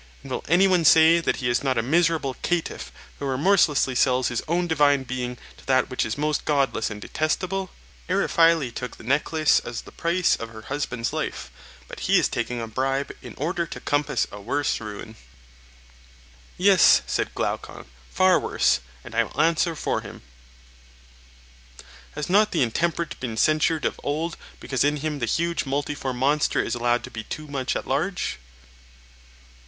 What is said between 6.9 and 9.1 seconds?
detestable? Eriphyle took the